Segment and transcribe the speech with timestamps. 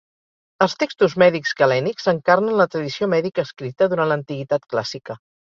[0.65, 5.23] Els textos mèdics galènics encarnen la tradició mèdica escrita durant l'antiguitat clàssica.